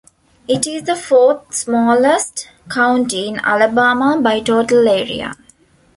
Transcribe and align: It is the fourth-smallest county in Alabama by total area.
It 0.47 0.65
is 0.65 0.81
the 0.85 0.95
fourth-smallest 0.95 2.49
county 2.71 3.27
in 3.27 3.37
Alabama 3.39 4.19
by 4.19 4.39
total 4.39 4.87
area. 4.89 5.35